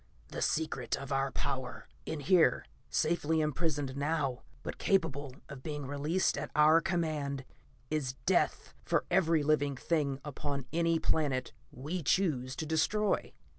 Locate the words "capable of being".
4.79-5.85